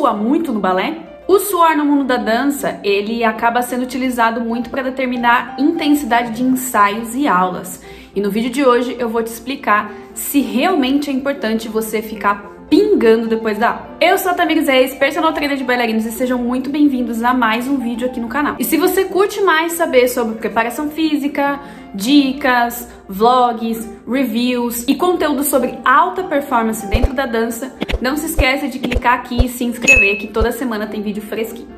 sua 0.00 0.14
muito 0.14 0.50
no 0.50 0.60
balé? 0.60 0.96
O 1.28 1.38
suor 1.38 1.76
no 1.76 1.84
mundo 1.84 2.04
da 2.04 2.16
dança, 2.16 2.80
ele 2.82 3.22
acaba 3.22 3.60
sendo 3.60 3.82
utilizado 3.82 4.40
muito 4.40 4.70
para 4.70 4.82
determinar 4.82 5.56
intensidade 5.58 6.32
de 6.32 6.42
ensaios 6.42 7.14
e 7.14 7.28
aulas. 7.28 7.82
E 8.16 8.20
no 8.20 8.30
vídeo 8.30 8.48
de 8.48 8.64
hoje 8.64 8.96
eu 8.98 9.10
vou 9.10 9.22
te 9.22 9.26
explicar 9.26 9.92
se 10.14 10.40
realmente 10.40 11.10
é 11.10 11.12
importante 11.12 11.68
você 11.68 12.00
ficar 12.00 12.50
pingando 12.70 13.28
depois 13.28 13.58
da 13.58 13.72
aula. 13.72 13.98
Eu 14.00 14.16
sou 14.16 14.30
a 14.30 14.34
Tamires 14.34 14.68
Reis, 14.68 14.94
personal 14.94 15.34
trainer 15.34 15.58
de 15.58 15.64
bailarinos 15.64 16.06
e 16.06 16.12
sejam 16.12 16.38
muito 16.38 16.70
bem-vindos 16.70 17.22
a 17.22 17.34
mais 17.34 17.68
um 17.68 17.76
vídeo 17.76 18.08
aqui 18.08 18.20
no 18.20 18.28
canal. 18.28 18.56
E 18.58 18.64
se 18.64 18.78
você 18.78 19.04
curte 19.04 19.42
mais 19.42 19.74
saber 19.74 20.08
sobre 20.08 20.36
preparação 20.36 20.88
física, 20.88 21.60
dicas, 21.94 22.88
vlogs, 23.06 23.86
reviews 24.08 24.82
e 24.88 24.94
conteúdo 24.94 25.42
sobre 25.44 25.78
alta 25.84 26.24
performance 26.24 26.86
dentro 26.86 27.12
da 27.12 27.26
dança, 27.26 27.76
não 28.00 28.16
se 28.16 28.26
esqueça 28.26 28.68
de 28.68 28.78
clicar 28.78 29.14
aqui 29.14 29.44
e 29.44 29.48
se 29.48 29.64
inscrever 29.64 30.16
que 30.16 30.26
toda 30.26 30.50
semana 30.50 30.86
tem 30.86 31.02
vídeo 31.02 31.22
fresquinho. 31.22 31.68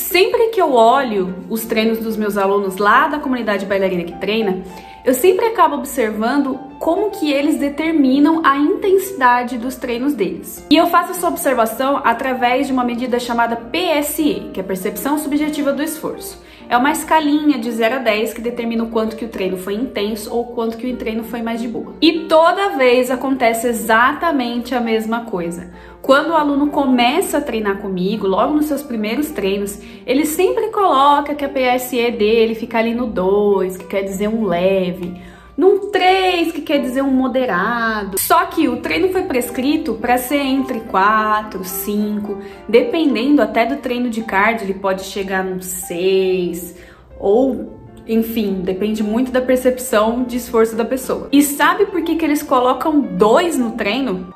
Sempre 0.00 0.48
que 0.50 0.60
eu 0.60 0.72
olho 0.72 1.34
os 1.50 1.64
treinos 1.64 1.98
dos 1.98 2.16
meus 2.16 2.36
alunos 2.36 2.76
lá 2.76 3.08
da 3.08 3.18
comunidade 3.18 3.66
bailarina 3.66 4.04
que 4.04 4.16
treina, 4.20 4.62
eu 5.04 5.12
sempre 5.12 5.46
acabo 5.46 5.74
observando 5.76 6.58
como 6.84 7.08
que 7.08 7.32
eles 7.32 7.58
determinam 7.58 8.42
a 8.44 8.58
intensidade 8.58 9.56
dos 9.56 9.74
treinos 9.74 10.12
deles. 10.12 10.66
E 10.70 10.76
eu 10.76 10.86
faço 10.88 11.12
essa 11.12 11.26
observação 11.26 12.02
através 12.04 12.66
de 12.66 12.74
uma 12.74 12.84
medida 12.84 13.18
chamada 13.18 13.56
PSE, 13.56 14.50
que 14.52 14.60
é 14.60 14.62
Percepção 14.62 15.18
Subjetiva 15.18 15.72
do 15.72 15.82
Esforço. 15.82 16.44
É 16.68 16.76
uma 16.76 16.92
escalinha 16.92 17.58
de 17.58 17.70
0 17.70 17.94
a 17.94 17.98
10 18.00 18.34
que 18.34 18.42
determina 18.42 18.84
o 18.84 18.90
quanto 18.90 19.16
que 19.16 19.24
o 19.24 19.28
treino 19.28 19.56
foi 19.56 19.72
intenso 19.72 20.30
ou 20.30 20.48
quanto 20.48 20.76
que 20.76 20.86
o 20.92 20.96
treino 20.96 21.24
foi 21.24 21.40
mais 21.40 21.62
de 21.62 21.68
boa. 21.68 21.94
E 22.02 22.26
toda 22.28 22.76
vez 22.76 23.10
acontece 23.10 23.66
exatamente 23.66 24.74
a 24.74 24.80
mesma 24.80 25.24
coisa. 25.24 25.70
Quando 26.02 26.32
o 26.32 26.36
aluno 26.36 26.66
começa 26.66 27.38
a 27.38 27.40
treinar 27.40 27.78
comigo, 27.78 28.26
logo 28.26 28.52
nos 28.52 28.66
seus 28.66 28.82
primeiros 28.82 29.30
treinos, 29.30 29.80
ele 30.06 30.26
sempre 30.26 30.68
coloca 30.68 31.34
que 31.34 31.46
a 31.46 31.48
PSE 31.48 32.10
dele 32.10 32.54
fica 32.54 32.76
ali 32.76 32.94
no 32.94 33.06
2, 33.06 33.78
que 33.78 33.86
quer 33.86 34.02
dizer 34.02 34.28
um 34.28 34.44
leve, 34.44 35.14
num 35.56 35.90
3, 35.90 36.52
que 36.52 36.60
quer 36.60 36.78
dizer 36.78 37.02
um 37.02 37.10
moderado. 37.10 38.18
Só 38.18 38.44
que 38.46 38.68
o 38.68 38.78
treino 38.78 39.10
foi 39.10 39.22
prescrito 39.22 39.94
para 39.94 40.18
ser 40.18 40.38
entre 40.38 40.80
4, 40.80 41.64
5, 41.64 42.38
dependendo 42.68 43.40
até 43.40 43.64
do 43.64 43.76
treino 43.76 44.10
de 44.10 44.22
cardio, 44.22 44.66
ele 44.66 44.74
pode 44.74 45.02
chegar 45.04 45.44
num 45.44 45.60
6 45.62 46.76
ou 47.18 47.82
enfim, 48.06 48.60
depende 48.60 49.02
muito 49.02 49.32
da 49.32 49.40
percepção 49.40 50.24
de 50.24 50.36
esforço 50.36 50.76
da 50.76 50.84
pessoa. 50.84 51.28
E 51.32 51.42
sabe 51.42 51.86
por 51.86 52.02
que, 52.02 52.16
que 52.16 52.24
eles 52.24 52.42
colocam 52.42 53.00
2 53.00 53.56
no 53.56 53.72
treino? 53.72 54.33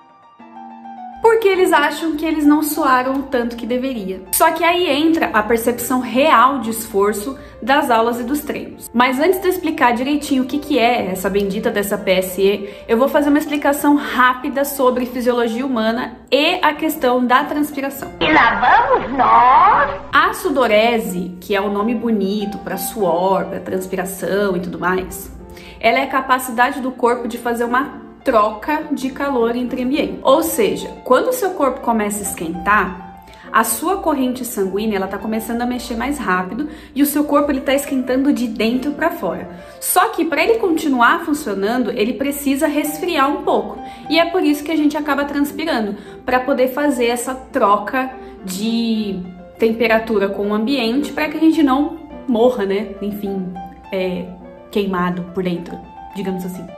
Porque 1.39 1.49
eles 1.49 1.73
acham 1.73 2.17
que 2.17 2.27
eles 2.27 2.45
não 2.45 2.65
suaram 2.65 3.15
o 3.15 3.23
tanto 3.23 3.55
que 3.55 3.65
deveria. 3.65 4.23
Só 4.33 4.51
que 4.51 4.65
aí 4.65 4.91
entra 4.91 5.31
a 5.33 5.41
percepção 5.41 6.01
real 6.01 6.59
de 6.59 6.71
esforço 6.71 7.39
das 7.63 7.93
aulas 7.93 8.19
e 8.19 8.25
dos 8.25 8.41
treinos. 8.41 8.91
Mas 8.93 9.21
antes 9.21 9.41
de 9.41 9.47
eu 9.47 9.53
explicar 9.53 9.93
direitinho 9.93 10.43
o 10.43 10.47
que, 10.47 10.59
que 10.59 10.81
é 10.81 11.13
essa 11.13 11.31
bendita 11.31 11.71
dessa 11.71 11.97
PSE, 11.97 12.69
eu 12.89 12.99
vou 12.99 13.09
fazer 13.09 13.29
uma 13.29 13.39
explicação 13.39 13.95
rápida 13.95 14.65
sobre 14.65 15.07
fisiologia 15.07 15.65
humana 15.65 16.17
e 16.29 16.59
a 16.61 16.75
questão 16.75 17.25
da 17.25 17.45
transpiração. 17.45 18.11
E 18.19 18.33
lá 18.33 18.89
vamos 18.89 19.17
nós! 19.17 20.01
A 20.13 20.35
sudorese, 20.35 21.37
que 21.41 21.55
é 21.55 21.61
o 21.61 21.67
um 21.67 21.73
nome 21.73 21.95
bonito 21.95 22.59
para 22.59 22.77
suor, 22.77 23.45
para 23.45 23.61
transpiração 23.61 24.57
e 24.57 24.61
tudo 24.61 24.77
mais, 24.77 25.31
ela 25.79 26.01
é 26.01 26.03
a 26.03 26.09
capacidade 26.09 26.81
do 26.81 26.91
corpo 26.91 27.29
de 27.29 27.39
fazer 27.39 27.63
uma 27.63 28.08
troca 28.29 28.89
de 28.93 29.09
calor 29.09 29.57
entre 29.57 29.83
ambientes. 29.83 30.19
Ou 30.23 30.43
seja, 30.43 30.87
quando 31.03 31.29
o 31.29 31.33
seu 31.33 31.53
corpo 31.53 31.81
começa 31.81 32.19
a 32.19 32.29
esquentar, 32.29 33.25
a 33.51 33.65
sua 33.65 33.97
corrente 34.03 34.45
sanguínea 34.45 34.97
ela 34.97 35.07
está 35.07 35.17
começando 35.17 35.63
a 35.63 35.67
mexer 35.67 35.97
mais 35.97 36.19
rápido 36.19 36.69
e 36.95 37.03
o 37.03 37.07
seu 37.07 37.25
corpo 37.25 37.51
ele 37.51 37.61
está 37.61 37.73
esquentando 37.73 38.31
de 38.31 38.47
dentro 38.47 38.93
para 38.93 39.13
fora. 39.13 39.49
Só 39.81 40.11
que 40.11 40.27
para 40.27 40.45
ele 40.45 40.59
continuar 40.59 41.25
funcionando, 41.25 41.91
ele 41.91 42.13
precisa 42.13 42.67
resfriar 42.67 43.35
um 43.35 43.45
pouco 43.45 43.79
e 44.11 44.19
é 44.19 44.27
por 44.27 44.45
isso 44.45 44.63
que 44.63 44.73
a 44.73 44.77
gente 44.77 44.95
acaba 44.95 45.25
transpirando 45.25 45.97
para 46.27 46.39
poder 46.39 46.69
fazer 46.69 47.07
essa 47.07 47.35
troca 47.35 48.11
de 48.45 49.23
temperatura 49.59 50.29
com 50.29 50.49
o 50.49 50.55
ambiente 50.55 51.13
para 51.13 51.31
que 51.31 51.39
a 51.39 51.41
gente 51.41 51.63
não 51.63 51.97
morra, 52.29 52.67
né? 52.67 52.95
Enfim, 53.01 53.55
é, 53.91 54.27
queimado 54.71 55.23
por 55.33 55.43
dentro, 55.43 55.79
digamos 56.15 56.45
assim. 56.45 56.78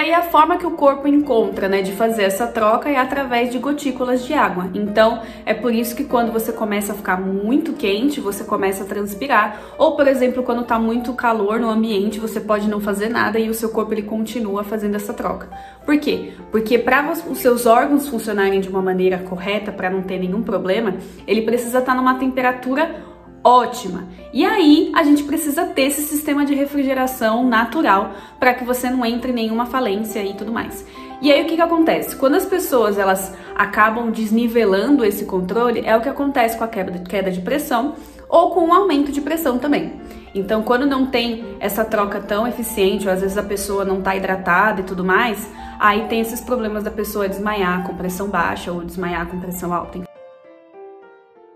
Aí 0.00 0.14
a 0.14 0.22
forma 0.22 0.56
que 0.56 0.66
o 0.66 0.70
corpo 0.70 1.06
encontra, 1.06 1.68
né, 1.68 1.82
de 1.82 1.92
fazer 1.92 2.22
essa 2.22 2.46
troca 2.46 2.88
é 2.88 2.96
através 2.96 3.50
de 3.50 3.58
gotículas 3.58 4.24
de 4.24 4.32
água. 4.32 4.70
Então, 4.72 5.20
é 5.44 5.52
por 5.52 5.74
isso 5.74 5.94
que 5.94 6.04
quando 6.04 6.32
você 6.32 6.54
começa 6.54 6.94
a 6.94 6.96
ficar 6.96 7.20
muito 7.20 7.74
quente, 7.74 8.18
você 8.18 8.42
começa 8.42 8.82
a 8.82 8.86
transpirar, 8.86 9.60
ou 9.76 9.96
por 9.96 10.08
exemplo, 10.08 10.42
quando 10.42 10.64
tá 10.64 10.78
muito 10.78 11.12
calor 11.12 11.60
no 11.60 11.68
ambiente, 11.68 12.18
você 12.18 12.40
pode 12.40 12.66
não 12.66 12.80
fazer 12.80 13.10
nada 13.10 13.38
e 13.38 13.50
o 13.50 13.54
seu 13.54 13.68
corpo 13.68 13.92
ele 13.92 14.00
continua 14.00 14.64
fazendo 14.64 14.94
essa 14.94 15.12
troca. 15.12 15.50
Por 15.84 15.98
quê? 15.98 16.32
Porque 16.50 16.78
para 16.78 17.12
os 17.12 17.36
seus 17.36 17.66
órgãos 17.66 18.08
funcionarem 18.08 18.58
de 18.58 18.70
uma 18.70 18.80
maneira 18.80 19.18
correta, 19.18 19.70
para 19.70 19.90
não 19.90 20.00
ter 20.00 20.18
nenhum 20.18 20.42
problema, 20.42 20.94
ele 21.26 21.42
precisa 21.42 21.78
estar 21.78 21.92
tá 21.92 21.94
numa 21.94 22.14
temperatura 22.14 23.09
ótima. 23.42 24.04
E 24.32 24.44
aí 24.44 24.92
a 24.94 25.02
gente 25.02 25.24
precisa 25.24 25.66
ter 25.66 25.82
esse 25.82 26.02
sistema 26.02 26.44
de 26.44 26.54
refrigeração 26.54 27.46
natural 27.46 28.12
para 28.38 28.54
que 28.54 28.64
você 28.64 28.90
não 28.90 29.04
entre 29.04 29.32
em 29.32 29.34
nenhuma 29.34 29.66
falência 29.66 30.22
e 30.22 30.34
tudo 30.34 30.52
mais. 30.52 30.84
E 31.20 31.30
aí 31.30 31.42
o 31.42 31.46
que, 31.46 31.56
que 31.56 31.62
acontece? 31.62 32.16
Quando 32.16 32.36
as 32.36 32.46
pessoas 32.46 32.98
elas 32.98 33.34
acabam 33.54 34.10
desnivelando 34.10 35.04
esse 35.04 35.26
controle, 35.26 35.82
é 35.84 35.94
o 35.96 36.00
que 36.00 36.08
acontece 36.08 36.56
com 36.56 36.64
a 36.64 36.68
queda 36.68 37.30
de, 37.30 37.40
pressão 37.40 37.94
ou 38.28 38.50
com 38.50 38.68
o 38.68 38.72
aumento 38.72 39.12
de 39.12 39.20
pressão 39.20 39.58
também. 39.58 40.00
Então, 40.34 40.62
quando 40.62 40.86
não 40.86 41.06
tem 41.06 41.56
essa 41.58 41.84
troca 41.84 42.20
tão 42.20 42.46
eficiente, 42.46 43.06
ou 43.06 43.12
às 43.12 43.20
vezes 43.20 43.36
a 43.36 43.42
pessoa 43.42 43.84
não 43.84 43.98
está 43.98 44.14
hidratada 44.14 44.80
e 44.80 44.84
tudo 44.84 45.04
mais, 45.04 45.50
aí 45.78 46.06
tem 46.08 46.20
esses 46.20 46.40
problemas 46.40 46.84
da 46.84 46.90
pessoa 46.90 47.28
desmaiar 47.28 47.82
com 47.82 47.96
pressão 47.96 48.28
baixa 48.28 48.70
ou 48.70 48.82
desmaiar 48.82 49.26
com 49.26 49.40
pressão 49.40 49.74
alta. 49.74 50.09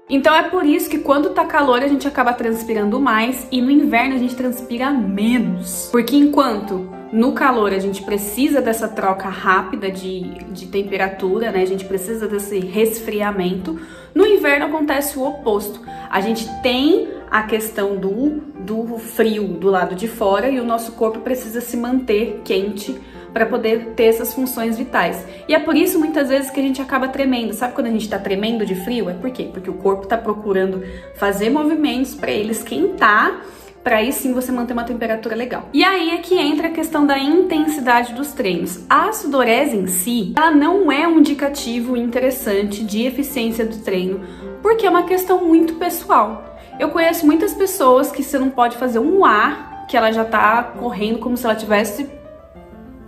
Então 0.09 0.34
é 0.34 0.42
por 0.42 0.66
isso 0.66 0.91
que 0.91 0.98
quando 0.98 1.31
tá 1.31 1.47
calor 1.47 1.82
a 1.82 1.88
gente 1.88 2.06
acaba 2.06 2.34
transpirando 2.34 3.00
mais 3.00 3.47
e 3.50 3.62
no 3.62 3.70
inverno 3.70 4.15
a 4.15 4.19
gente 4.19 4.34
transpira 4.34 4.91
menos. 4.91 5.88
Porque 5.91 6.15
enquanto 6.15 6.91
no 7.10 7.32
calor 7.32 7.72
a 7.72 7.78
gente 7.78 8.03
precisa 8.03 8.60
dessa 8.60 8.87
troca 8.87 9.28
rápida 9.31 9.91
de, 9.91 10.44
de 10.53 10.66
temperatura, 10.66 11.50
né? 11.50 11.62
A 11.62 11.66
gente 11.66 11.87
precisa 11.87 12.28
desse 12.28 12.59
resfriamento. 12.59 13.81
No 14.14 14.26
inverno 14.26 14.66
acontece 14.66 15.19
o 15.19 15.26
oposto. 15.26 15.81
A 16.10 16.20
gente 16.20 16.47
tem 16.62 17.09
a 17.31 17.44
questão 17.44 17.97
do, 17.97 18.43
do 18.60 18.98
frio 18.98 19.44
do 19.44 19.70
lado 19.70 19.94
de 19.94 20.06
fora 20.06 20.50
e 20.50 20.60
o 20.60 20.64
nosso 20.64 20.93
corpo 20.93 21.20
precisa 21.20 21.62
se 21.62 21.78
manter 21.78 22.43
quente 22.44 23.00
para 23.34 23.45
poder 23.45 23.95
ter 23.97 24.05
essas 24.05 24.33
funções 24.33 24.78
vitais. 24.78 25.22
E 25.49 25.55
é 25.55 25.59
por 25.59 25.77
isso 25.77 25.99
muitas 25.99 26.28
vezes 26.28 26.50
que 26.50 26.61
a 26.61 26.62
gente 26.62 26.81
acaba 26.81 27.09
tremendo. 27.09 27.53
Sabe 27.53 27.75
quando 27.75 27.89
a 27.89 27.91
gente 27.91 28.05
está 28.05 28.19
tremendo 28.19 28.65
de 28.65 28.77
frio? 28.77 29.11
É 29.11 29.15
por 29.15 29.31
quê? 29.31 29.50
Porque 29.53 29.69
o 29.69 29.75
corpo 29.75 30.05
está 30.05 30.17
procurando 30.17 30.83
fazer 31.17 31.50
movimentos 31.50 32.15
para 32.15 32.31
ele 32.31 32.53
esquentar 32.53 33.43
para 33.83 33.97
aí 33.97 34.11
sim 34.12 34.33
você 34.33 34.50
manter 34.50 34.73
uma 34.73 34.84
temperatura 34.84 35.37
legal. 35.37 35.69
E 35.71 35.84
aí 35.84 36.12
é 36.12 36.17
que 36.17 36.39
entra 36.39 36.69
a 36.69 36.71
questão 36.71 37.06
da 37.06 37.19
intensidade 37.19 38.15
dos 38.15 38.33
treinos. 38.33 38.81
A 38.89 39.12
sudorese 39.12 39.77
em 39.77 39.87
si, 39.87 40.33
ela 40.34 40.50
não 40.50 40.91
é 40.91 41.06
um 41.06 41.19
indicativo 41.19 41.94
interessante 41.94 42.83
de 42.83 43.05
eficiência 43.05 43.67
do 43.67 43.77
treino, 43.77 44.23
porque 44.62 44.87
é 44.87 44.91
uma 44.91 45.03
questão 45.03 45.44
muito 45.44 45.75
pessoal. 45.75 46.56
Eu 46.81 46.89
conheço 46.89 47.27
muitas 47.27 47.53
pessoas 47.53 48.11
que 48.11 48.23
você 48.23 48.39
não 48.39 48.49
pode 48.49 48.78
fazer 48.78 49.00
um 49.00 49.23
ar 49.23 49.84
que 49.87 49.99
ela 49.99 50.11
já 50.11 50.25
tá 50.25 50.62
correndo 50.62 51.19
como 51.19 51.37
se 51.37 51.44
ela 51.44 51.55
tivesse 51.55 52.09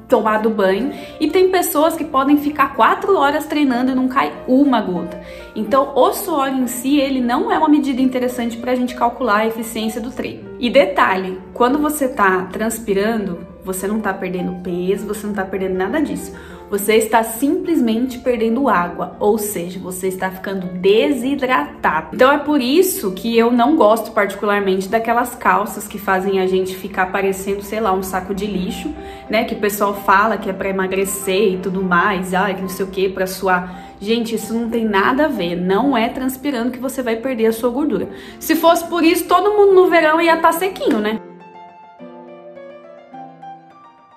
tomado 0.08 0.50
banho 0.50 0.92
e 1.20 1.28
tem 1.30 1.50
pessoas 1.50 1.96
que 1.96 2.04
podem 2.04 2.36
ficar 2.36 2.74
quatro 2.74 3.16
horas 3.16 3.47
treinando 3.47 3.91
e 3.91 3.94
não 3.94 4.08
cai 4.08 4.32
uma 4.47 4.80
gota. 4.80 5.20
Então, 5.54 5.92
o 5.94 6.12
suor 6.12 6.48
em 6.48 6.66
si, 6.66 6.98
ele 6.98 7.20
não 7.20 7.50
é 7.50 7.58
uma 7.58 7.68
medida 7.68 8.00
interessante 8.00 8.56
para 8.56 8.72
a 8.72 8.74
gente 8.74 8.94
calcular 8.94 9.38
a 9.38 9.47
eficiência 9.47 10.00
do 10.00 10.10
treino. 10.10 10.50
E 10.58 10.70
detalhe, 10.70 11.41
quando 11.53 11.78
você 11.78 12.04
está 12.04 12.44
transpirando, 12.44 13.47
você 13.64 13.86
não 13.86 13.98
está 13.98 14.14
perdendo 14.14 14.62
peso, 14.62 15.06
você 15.06 15.24
não 15.24 15.32
está 15.32 15.44
perdendo 15.44 15.74
nada 15.74 16.00
disso 16.00 16.32
você 16.71 16.97
está 16.97 17.22
simplesmente 17.22 18.18
perdendo 18.18 18.68
água, 18.68 19.16
ou 19.21 19.39
seja, 19.39 19.78
você 19.78 20.09
está 20.09 20.30
ficando 20.30 20.66
desidratado. 20.66 22.09
Então 22.15 22.33
é 22.33 22.39
por 22.39 22.60
isso 22.60 23.13
que 23.13 23.36
eu 23.36 23.53
não 23.53 23.77
gosto 23.77 24.13
particularmente 24.13 24.89
daquelas 24.89 25.34
calças 25.34 25.86
que 25.86 25.98
fazem 25.98 26.41
a 26.41 26.47
gente 26.47 26.74
ficar 26.74 27.07
parecendo, 27.13 27.63
sei 27.63 27.80
lá, 27.80 27.92
um 27.92 28.03
saco 28.03 28.34
de 28.34 28.47
lixo, 28.47 28.92
né? 29.30 29.45
Que 29.45 29.54
o 29.54 29.59
pessoal 29.59 29.95
fala 29.95 30.36
que 30.36 30.51
é 30.51 30.53
para 30.53 30.68
emagrecer 30.68 31.54
e 31.54 31.59
tudo 31.59 31.83
mais, 31.83 32.34
ai, 32.34 32.54
que 32.54 32.63
não 32.63 32.69
sei 32.69 32.84
o 32.84 32.89
que, 32.89 33.09
para 33.09 33.27
suar. 33.27 33.86
Gente, 34.01 34.34
isso 34.34 34.53
não 34.53 34.69
tem 34.69 34.84
nada 34.84 35.24
a 35.24 35.28
ver. 35.28 35.57
Não 35.57 35.97
é 35.97 36.09
transpirando 36.09 36.71
que 36.71 36.78
você 36.78 37.03
vai 37.03 37.16
perder 37.16 37.47
a 37.47 37.53
sua 37.53 37.71
gordura. 37.71 38.09
Se 38.39 38.54
fosse 38.54 38.86
por 38.89 39.03
isso, 39.03 39.27
todo 39.27 39.57
mundo 39.57 39.74
no 39.74 39.89
verão 39.89 40.21
ia 40.21 40.34
estar 40.34 40.53
tá 40.53 40.59
sequinho, 40.59 40.98
né? 40.98 41.19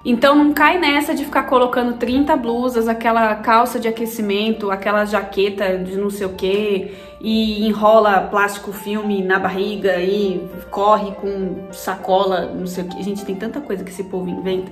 Então 0.04 0.34
não 0.34 0.54
cai 0.54 0.80
nessa 0.80 1.14
de 1.14 1.26
ficar 1.26 1.44
colocando 1.44 1.98
30 1.98 2.36
blusas, 2.38 2.88
aquela 2.88 3.36
calça 3.36 3.80
de 3.80 3.88
aquecimento, 3.88 4.72
aquela 4.72 5.04
jaqueta 5.04 5.78
de 5.78 5.98
não 5.98 6.10
sei 6.10 6.26
o 6.26 6.34
que 6.34 6.96
e 7.20 7.68
enrola 7.68 8.22
plástico 8.22 8.72
filme 8.72 9.22
na 9.22 9.38
barriga 9.38 10.00
e 10.00 10.50
corre 10.72 11.12
com 11.16 11.68
sacola, 11.72 12.46
não 12.46 12.66
sei 12.66 12.86
o 12.86 12.88
que. 12.88 13.04
Gente, 13.04 13.26
tem 13.26 13.36
tanta 13.36 13.60
coisa 13.60 13.84
que 13.84 13.90
esse 13.90 14.06
povo 14.06 14.30
inventa 14.30 14.72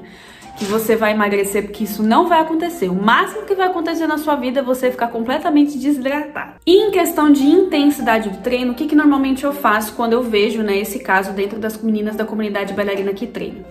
que 0.58 0.66
você 0.66 0.96
vai 0.96 1.12
emagrecer, 1.12 1.64
porque 1.64 1.84
isso 1.84 2.02
não 2.02 2.28
vai 2.28 2.42
acontecer. 2.42 2.90
O 2.90 2.96
máximo 2.96 3.46
que 3.46 3.54
vai 3.54 3.68
acontecer 3.68 4.08
na 4.08 4.18
sua 4.18 4.36
vida 4.36 4.60
é 4.60 4.64
você 4.64 4.90
ficar 4.90 5.10
completamente 5.10 5.78
desidratado. 5.78 6.54
E 6.66 6.88
em 6.88 6.90
questão 6.90 7.32
de 7.32 7.44
intensidade 7.46 8.30
do 8.30 8.38
treino, 8.38 8.72
o 8.72 8.76
que, 8.76 8.88
que 8.88 8.96
normalmente 8.96 9.44
eu 9.44 9.54
faço 9.54 9.94
quando 9.94 10.14
eu 10.14 10.24
vejo 10.24 10.64
né, 10.64 10.80
esse 10.80 11.00
caso 11.00 11.32
dentro 11.32 11.60
das 11.60 11.80
meninas 11.80 12.16
da 12.16 12.26
comunidade 12.26 12.74
bailarina 12.74 13.14
que 13.14 13.28
treino? 13.28 13.64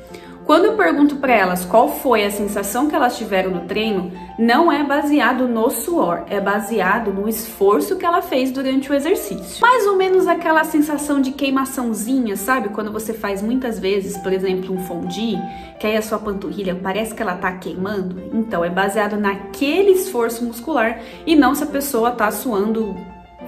Quando 0.47 0.67
eu 0.67 0.77
pergunto 0.77 1.17
para 1.17 1.35
elas 1.35 1.65
qual 1.65 1.89
foi 1.89 2.25
a 2.25 2.31
sensação 2.31 2.87
que 2.87 2.95
elas 2.95 3.19
tiveram 3.19 3.51
no 3.51 3.63
treino, 3.63 4.13
não 4.39 4.71
é 4.71 4.85
baseado 4.85 5.49
no 5.49 5.69
suor, 5.71 6.23
é 6.31 6.41
baseado 6.41 7.13
no 7.13 7.29
esforço 7.29 7.97
que 7.97 8.07
ela 8.07 8.23
fez 8.23 8.53
durante 8.53 8.89
o 8.89 8.95
exercício. 8.95 9.61
Mais 9.61 9.89
ou 9.89 9.97
menos 9.97 10.29
aquela 10.29 10.63
sensação 10.63 11.21
de 11.21 11.33
queimaçãozinha, 11.33 12.37
sabe? 12.37 12.69
Quando 12.69 12.93
você 12.93 13.13
faz 13.13 13.43
muitas 13.43 13.81
vezes, 13.81 14.17
por 14.19 14.33
exemplo, 14.33 14.73
um 14.73 14.79
fondue, 14.87 15.37
que 15.81 15.87
aí 15.89 15.97
a 15.97 16.03
sua 16.03 16.21
panturrilha 16.21 16.79
parece 16.81 17.13
que 17.13 17.23
ela 17.23 17.35
tá 17.35 17.51
queimando. 17.51 18.31
Então, 18.33 18.65
é 18.65 18.71
baseado 18.71 19.17
naquele 19.17 19.91
esforço 19.91 20.45
muscular 20.45 21.01
e 21.27 21.35
não 21.35 21.57
se 21.57 21.65
a 21.65 21.67
pessoa 21.67 22.13
tá 22.13 22.31
suando 22.31 22.95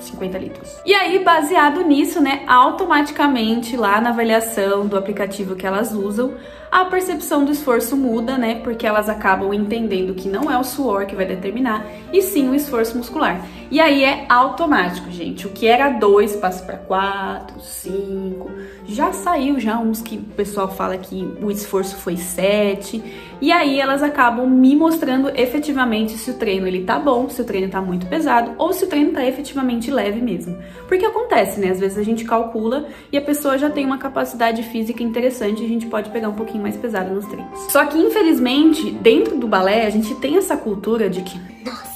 50 0.01 0.39
litros. 0.39 0.77
E 0.85 0.95
aí, 0.95 1.23
baseado 1.23 1.83
nisso, 1.83 2.21
né, 2.21 2.43
automaticamente 2.47 3.77
lá 3.77 4.01
na 4.01 4.11
avaliação 4.11 4.87
do 4.87 4.97
aplicativo 4.97 5.55
que 5.55 5.67
elas 5.67 5.93
usam, 5.93 6.35
a 6.71 6.85
percepção 6.85 7.45
do 7.45 7.53
esforço 7.53 7.97
muda, 7.97 8.37
né? 8.37 8.57
Porque 8.63 8.87
elas 8.87 9.09
acabam 9.09 9.53
entendendo 9.53 10.15
que 10.15 10.29
não 10.29 10.51
é 10.51 10.59
o 10.59 10.65
suor 10.65 11.07
que 11.07 11.15
vai 11.15 11.27
determinar, 11.27 11.87
e 12.13 12.23
sim 12.23 12.49
o 12.49 12.55
esforço 12.55 12.97
muscular. 12.97 13.45
E 13.71 13.81
aí 13.81 14.03
é 14.03 14.25
automático, 14.29 15.11
gente. 15.11 15.47
O 15.47 15.51
que 15.51 15.67
era 15.67 15.91
2 15.91 16.37
passa 16.37 16.65
para 16.65 16.79
4, 16.79 17.61
5. 17.61 18.51
Já 18.87 19.13
saiu 19.13 19.61
já 19.61 19.79
uns 19.79 20.01
que 20.01 20.17
o 20.17 20.35
pessoal 20.35 20.69
fala 20.69 20.97
que 20.97 21.23
o 21.43 21.51
esforço 21.51 21.97
foi 21.97 22.17
7. 22.17 23.03
E 23.41 23.53
aí 23.53 23.79
elas 23.79 24.03
acabam 24.03 24.49
me 24.49 24.75
mostrando 24.75 25.29
efetivamente 25.39 26.13
se 26.13 26.31
o 26.31 26.35
treino 26.35 26.67
ele 26.67 26.85
tá 26.85 26.99
bom, 26.99 27.29
se 27.29 27.41
o 27.41 27.45
treino 27.45 27.71
tá 27.71 27.81
muito 27.81 28.07
pesado 28.07 28.53
ou 28.59 28.73
se 28.73 28.85
o 28.85 28.89
treino 28.89 29.13
tá 29.13 29.25
efetivamente 29.25 29.91
leve 29.91 30.21
mesmo. 30.21 30.57
Porque 30.89 31.05
acontece, 31.05 31.61
né? 31.61 31.69
Às 31.69 31.79
vezes 31.79 31.99
a 31.99 32.03
gente 32.03 32.25
calcula 32.25 32.87
e 33.13 33.19
a 33.19 33.23
pessoa 33.23 33.59
já 33.59 33.71
tem 33.71 33.85
uma 33.85 33.99
capacidade 33.99 34.63
física 34.65 35.03
interessante 35.03 35.63
a 35.63 35.69
gente 35.69 35.87
pode 35.87 36.11
pegar 36.11 36.29
um 36.31 36.35
pouquinho 36.35 36.58
mais 36.61 36.77
pesado 36.77 37.15
nos 37.15 37.27
treinos. 37.27 37.59
Só 37.71 37.85
que 37.87 37.99
infelizmente, 37.99 38.91
dentro 38.91 39.37
do 39.37 39.47
balé, 39.47 39.87
a 39.87 39.91
gente 39.91 40.15
tem 40.17 40.37
essa 40.37 40.57
cultura 40.57 41.09
de 41.09 41.23
que 41.23 41.39
nossa, 41.65 41.89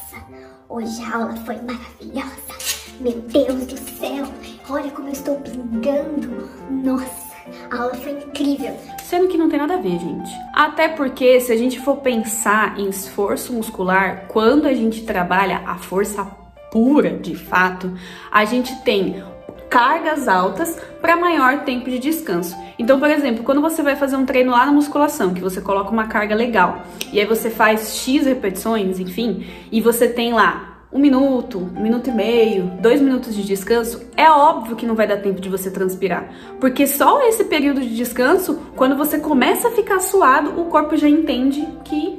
Hoje 0.68 1.02
a 1.04 1.16
aula 1.16 1.36
foi 1.44 1.56
maravilhosa. 1.56 2.52
Meu 2.98 3.12
Deus 3.12 3.66
do 3.66 3.76
céu, 3.76 4.24
olha 4.70 4.90
como 4.90 5.08
eu 5.08 5.12
estou 5.12 5.36
pingando. 5.36 6.48
Nossa, 6.70 7.34
a 7.70 7.76
aula 7.76 7.94
foi 7.94 8.12
incrível. 8.12 8.74
Sendo 9.02 9.28
que 9.28 9.36
não 9.36 9.50
tem 9.50 9.58
nada 9.58 9.74
a 9.74 9.76
ver, 9.76 9.98
gente. 9.98 10.30
Até 10.54 10.88
porque 10.88 11.38
se 11.40 11.52
a 11.52 11.56
gente 11.56 11.78
for 11.78 11.98
pensar 11.98 12.78
em 12.78 12.88
esforço 12.88 13.52
muscular, 13.52 14.28
quando 14.28 14.66
a 14.66 14.72
gente 14.72 15.04
trabalha 15.04 15.62
a 15.66 15.76
força 15.76 16.24
pura, 16.70 17.18
de 17.18 17.34
fato, 17.34 17.92
a 18.30 18.46
gente 18.46 18.74
tem 18.82 19.22
cargas 19.72 20.28
altas 20.28 20.78
para 21.00 21.16
maior 21.16 21.64
tempo 21.64 21.88
de 21.88 21.98
descanso. 21.98 22.54
Então, 22.78 23.00
por 23.00 23.08
exemplo, 23.08 23.42
quando 23.42 23.62
você 23.62 23.82
vai 23.82 23.96
fazer 23.96 24.16
um 24.16 24.26
treino 24.26 24.50
lá 24.50 24.66
na 24.66 24.72
musculação, 24.72 25.32
que 25.32 25.40
você 25.40 25.62
coloca 25.62 25.90
uma 25.90 26.08
carga 26.08 26.34
legal, 26.34 26.82
e 27.10 27.18
aí 27.18 27.24
você 27.24 27.48
faz 27.48 27.96
X 27.96 28.26
repetições, 28.26 29.00
enfim, 29.00 29.46
e 29.72 29.80
você 29.80 30.06
tem 30.06 30.34
lá 30.34 30.84
um 30.92 30.98
minuto, 30.98 31.58
um 31.74 31.80
minuto 31.80 32.10
e 32.10 32.12
meio, 32.12 32.64
dois 32.82 33.00
minutos 33.00 33.34
de 33.34 33.42
descanso, 33.44 34.06
é 34.14 34.30
óbvio 34.30 34.76
que 34.76 34.84
não 34.84 34.94
vai 34.94 35.06
dar 35.06 35.16
tempo 35.16 35.40
de 35.40 35.48
você 35.48 35.70
transpirar. 35.70 36.28
Porque 36.60 36.86
só 36.86 37.26
esse 37.26 37.44
período 37.44 37.80
de 37.80 37.96
descanso, 37.96 38.60
quando 38.76 38.94
você 38.94 39.18
começa 39.18 39.68
a 39.68 39.70
ficar 39.70 40.00
suado, 40.00 40.60
o 40.60 40.66
corpo 40.66 40.98
já 40.98 41.08
entende 41.08 41.66
que 41.82 42.18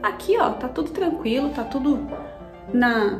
aqui, 0.00 0.38
ó, 0.38 0.50
tá 0.50 0.68
tudo 0.68 0.90
tranquilo, 0.92 1.50
tá 1.50 1.64
tudo 1.64 1.98
na 2.72 3.18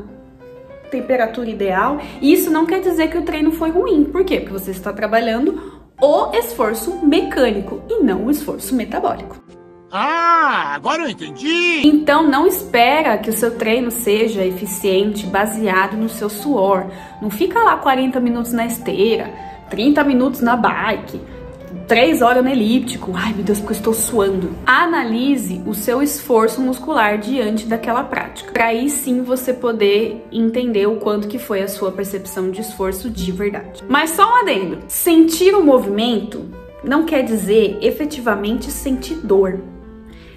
temperatura 0.90 1.48
ideal. 1.48 1.98
E 2.20 2.32
isso 2.32 2.50
não 2.50 2.66
quer 2.66 2.80
dizer 2.80 3.08
que 3.08 3.18
o 3.18 3.22
treino 3.22 3.52
foi 3.52 3.70
ruim. 3.70 4.04
Por 4.04 4.24
quê? 4.24 4.40
Porque 4.40 4.52
você 4.52 4.70
está 4.70 4.92
trabalhando 4.92 5.80
o 6.00 6.34
esforço 6.34 7.06
mecânico 7.06 7.82
e 7.88 8.02
não 8.02 8.26
o 8.26 8.30
esforço 8.30 8.74
metabólico. 8.74 9.40
Ah, 9.92 10.72
agora 10.74 11.02
eu 11.02 11.08
entendi! 11.08 11.82
Então 11.84 12.22
não 12.22 12.46
espera 12.46 13.18
que 13.18 13.28
o 13.28 13.32
seu 13.32 13.56
treino 13.58 13.90
seja 13.90 14.44
eficiente 14.44 15.26
baseado 15.26 15.96
no 15.96 16.08
seu 16.08 16.28
suor. 16.28 16.86
Não 17.20 17.28
fica 17.28 17.58
lá 17.58 17.76
40 17.76 18.20
minutos 18.20 18.52
na 18.52 18.66
esteira, 18.66 19.32
30 19.68 20.04
minutos 20.04 20.40
na 20.40 20.56
bike 20.56 21.20
três 21.86 22.22
horas 22.22 22.42
no 22.42 22.50
elíptico. 22.50 23.12
Ai, 23.14 23.32
meu 23.32 23.44
Deus, 23.44 23.58
porque 23.58 23.72
eu 23.72 23.78
estou 23.78 23.94
suando. 23.94 24.50
Analise 24.66 25.62
o 25.66 25.74
seu 25.74 26.02
esforço 26.02 26.60
muscular 26.60 27.18
diante 27.18 27.66
daquela 27.66 28.04
prática. 28.04 28.52
Para 28.52 28.66
aí 28.66 28.88
sim 28.88 29.22
você 29.22 29.52
poder 29.52 30.26
entender 30.32 30.86
o 30.86 30.96
quanto 30.96 31.28
que 31.28 31.38
foi 31.38 31.62
a 31.62 31.68
sua 31.68 31.92
percepção 31.92 32.50
de 32.50 32.60
esforço 32.60 33.10
de 33.10 33.32
verdade. 33.32 33.82
Mas 33.88 34.10
só 34.10 34.28
um 34.28 34.36
adendo. 34.36 34.78
Sentir 34.88 35.54
o 35.54 35.64
movimento 35.64 36.44
não 36.82 37.04
quer 37.04 37.22
dizer 37.22 37.78
efetivamente 37.82 38.70
sentir 38.70 39.16
dor. 39.16 39.60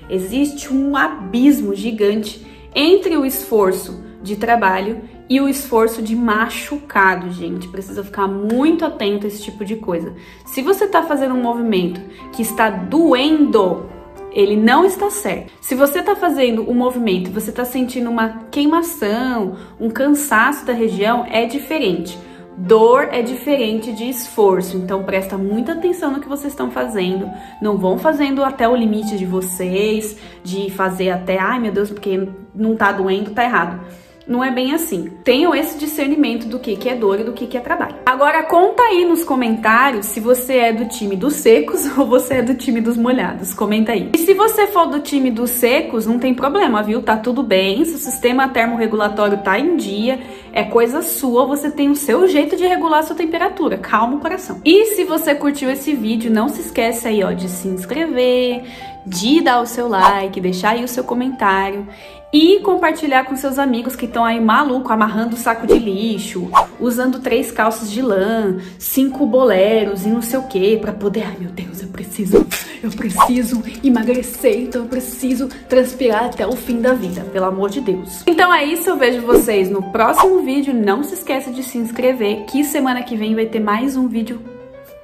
Existe 0.10 0.74
um 0.74 0.96
abismo 0.96 1.74
gigante 1.74 2.46
entre 2.76 3.16
o 3.16 3.26
esforço 3.26 4.04
de 4.22 4.36
trabalho 4.36 5.02
e 5.30 5.40
o 5.40 5.48
esforço 5.48 6.02
de 6.02 6.16
machucado, 6.16 7.31
gente. 7.31 7.68
Precisa 7.68 8.04
ficar 8.04 8.28
muito 8.28 8.86
atento 8.86 9.25
a 9.25 9.28
esse 9.28 9.42
tipo 9.42 9.64
de 9.64 9.75
coisa. 9.75 10.14
Se 10.46 10.62
você 10.62 10.88
tá 10.88 11.04
fazendo 11.04 11.34
um 11.34 11.42
movimento 11.42 12.02
que 12.31 12.42
está 12.42 12.70
doendo, 12.70 13.86
ele 14.31 14.56
não 14.56 14.86
está 14.86 15.10
certo. 15.10 15.54
Se 15.62 15.75
você 15.75 16.00
está 16.00 16.16
fazendo 16.16 16.70
um 16.70 16.74
movimento 16.74 17.30
e 17.30 17.34
você 17.34 17.50
está 17.50 17.64
sentindo 17.64 18.10
uma 18.10 18.46
queimação, 18.52 19.56
um 19.80 19.90
cansaço 19.90 20.66
da 20.66 20.74
região, 20.74 21.25
é 21.30 21.46
diferente. 21.46 22.18
Dor 22.56 23.10
é 23.12 23.24
diferente 23.24 23.92
de 23.94 24.08
esforço, 24.08 24.78
então 24.78 25.04
presta 25.04 25.36
muita 25.40 25.72
atenção 25.72 26.12
no 26.12 26.20
que 26.20 26.30
vocês 26.30 26.54
estão 26.54 26.70
fazendo. 26.70 27.28
Não 27.60 27.78
vão 27.78 27.98
fazendo 27.98 28.44
até 28.44 28.70
o 28.70 28.75
limite 28.75 29.18
de 29.18 29.25
vocês, 29.25 30.20
de 30.44 30.70
fazer 30.70 31.10
até, 31.10 31.40
ai 31.40 31.58
meu 31.58 31.72
Deus, 31.72 31.90
porque 31.90 32.30
não 32.54 32.75
tá 32.75 32.92
doendo, 32.92 33.31
tá 33.31 33.44
errado 33.44 34.03
não 34.27 34.44
é 34.44 34.51
bem 34.51 34.74
assim. 34.74 35.12
Tenham 35.24 35.53
esse 35.53 35.77
discernimento 35.77 36.48
do 36.48 36.60
que, 36.60 36.75
que 36.75 36.89
é 36.89 36.96
dor 36.96 37.20
e 37.20 37.24
do 37.24 37.34
que, 37.34 37.48
que 37.48 37.58
é 37.58 37.60
trabalho. 37.60 37.96
Agora 38.06 38.44
conta 38.44 38.82
aí 38.84 39.06
nos 39.06 39.24
comentários 39.24 40.06
se 40.06 40.20
você 40.20 40.58
é 40.58 40.74
do 40.74 40.86
time 40.86 41.15
dos 41.15 41.36
secos 41.36 41.86
ou 41.98 42.06
você 42.06 42.36
é 42.36 42.42
do 42.42 42.53
time 42.56 42.82
dos 42.82 42.98
molhados. 42.98 43.53
Comenta 43.53 43.92
aí. 43.92 44.10
E 44.13 44.18
se 44.18 44.34
você 44.34 44.68
for 44.68 44.86
do 44.86 45.00
time 45.00 45.30
dos 45.30 45.51
secos, 45.51 46.06
não 46.06 46.20
tem 46.20 46.34
problema, 46.34 46.82
viu? 46.82 47.01
Tá 47.01 47.18
tudo 47.18 47.44
bem. 47.44 47.84
Se 47.86 47.96
o 47.96 47.98
sistema 47.98 48.48
termorregulatório 48.48 49.39
tá 49.39 49.60
em 49.60 49.75
dia, 49.75 50.20
é 50.51 50.63
coisa 50.63 51.01
sua, 51.01 51.46
você 51.46 51.70
tem 51.70 51.89
o 51.89 51.96
seu 51.96 52.27
jeito 52.27 52.56
de 52.56 52.65
regular 52.65 53.00
a 53.00 53.03
sua 53.03 53.15
temperatura. 53.15 53.77
Calma 53.77 54.18
o 54.18 54.20
coração. 54.20 54.62
E 54.63 54.86
se 54.96 55.03
você 55.03 55.36
curtiu 55.36 55.70
esse 55.70 55.94
vídeo, 55.94 56.32
não 56.32 56.48
se 56.48 56.62
esquece 56.62 57.08
aí, 57.08 57.24
ó, 57.24 57.32
de 57.32 57.50
se 57.50 57.68
inscrever, 57.68 58.63
de 59.06 59.42
dar 59.42 59.62
o 59.62 59.65
seu 59.65 59.88
like, 59.88 60.39
deixar 60.39 60.72
aí 60.72 60.84
o 60.84 60.88
seu 60.88 61.03
comentário 61.03 61.88
e 62.34 62.60
compartilhar 62.62 63.25
com 63.25 63.36
seus 63.36 63.60
amigos 63.60 63.96
que 63.96 64.06
estão 64.06 64.25
aí 64.25 64.42
maluco, 64.42 64.92
amarrando 64.92 65.38
saco 65.38 65.68
de 65.68 65.78
lixo, 65.78 66.50
usando 66.80 67.20
três 67.20 67.52
calças 67.52 67.92
de 67.92 68.02
lã, 68.02 68.58
cinco 68.80 69.28
boleros 69.28 70.04
e 70.04 70.10
não 70.10 70.24
sei 70.24 70.40
o 70.40 70.48
que 70.48 70.78
para 70.78 70.92
poder, 70.92 71.28
ai 71.28 71.38
meu 71.40 71.52
Deus, 71.52 71.84
eu 71.84 71.90
preciso, 71.90 72.44
eu 72.82 72.90
preciso 72.90 73.62
emagrecer, 73.84 74.62
então 74.62 74.82
eu 74.82 74.88
preciso 74.88 75.48
transpirar 75.70 76.25
até 76.25 76.48
o 76.48 76.54
fim 76.54 76.82
da 76.82 76.94
vida, 76.94 77.22
pelo 77.32 77.46
amor 77.46 77.70
de 77.70 77.82
Deus. 77.82 78.24
Então 78.25 78.52
é 78.52 78.66
isso, 78.66 78.90
eu 78.90 78.98
vejo 78.98 79.22
vocês 79.22 79.70
no 79.70 79.84
próximo 79.92 80.42
vídeo. 80.42 80.74
Não 80.74 81.04
se 81.04 81.13
esqueça 81.13 81.52
de 81.52 81.62
se 81.62 81.78
inscrever, 81.78 82.46
que 82.46 82.63
semana 82.63 83.04
que 83.04 83.16
vem 83.16 83.36
vai 83.36 83.46
ter 83.46 83.60
mais 83.60 83.96
um 83.96 84.08
vídeo 84.08 84.42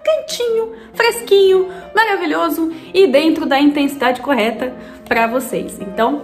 quentinho, 0.03 0.71
fresquinho, 0.93 1.67
maravilhoso 1.93 2.71
e 2.91 3.05
dentro 3.05 3.45
da 3.45 3.59
intensidade 3.59 4.21
correta 4.21 4.75
para 5.07 5.27
vocês. 5.27 5.77
Então, 5.79 6.23